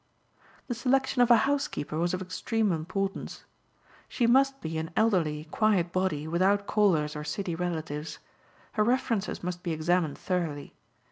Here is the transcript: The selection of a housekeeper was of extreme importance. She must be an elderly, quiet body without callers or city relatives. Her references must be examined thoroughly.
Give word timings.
The 0.65 0.73
selection 0.73 1.21
of 1.21 1.29
a 1.29 1.37
housekeeper 1.45 1.99
was 1.99 2.15
of 2.15 2.23
extreme 2.23 2.71
importance. 2.71 3.43
She 4.09 4.25
must 4.25 4.59
be 4.59 4.79
an 4.79 4.89
elderly, 4.95 5.43
quiet 5.51 5.91
body 5.93 6.27
without 6.27 6.65
callers 6.65 7.15
or 7.15 7.23
city 7.23 7.53
relatives. 7.53 8.17
Her 8.71 8.83
references 8.83 9.43
must 9.43 9.61
be 9.61 9.71
examined 9.73 10.17
thoroughly. 10.17 10.73